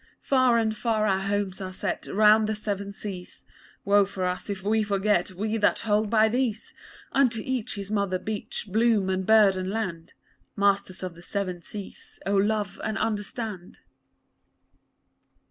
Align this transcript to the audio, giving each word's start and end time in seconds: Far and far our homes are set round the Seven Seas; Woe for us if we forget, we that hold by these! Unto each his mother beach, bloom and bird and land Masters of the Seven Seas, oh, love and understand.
Far 0.23 0.57
and 0.57 0.75
far 0.75 1.05
our 1.05 1.19
homes 1.19 1.61
are 1.61 1.71
set 1.71 2.07
round 2.07 2.47
the 2.49 2.55
Seven 2.55 2.91
Seas; 2.91 3.43
Woe 3.85 4.03
for 4.03 4.25
us 4.25 4.49
if 4.49 4.63
we 4.63 4.81
forget, 4.81 5.29
we 5.29 5.57
that 5.57 5.81
hold 5.81 6.09
by 6.09 6.27
these! 6.27 6.73
Unto 7.11 7.39
each 7.45 7.75
his 7.75 7.91
mother 7.91 8.17
beach, 8.17 8.65
bloom 8.67 9.11
and 9.11 9.27
bird 9.27 9.55
and 9.55 9.69
land 9.69 10.13
Masters 10.55 11.03
of 11.03 11.13
the 11.13 11.21
Seven 11.21 11.61
Seas, 11.61 12.17
oh, 12.25 12.33
love 12.35 12.81
and 12.83 12.97
understand. 12.97 13.77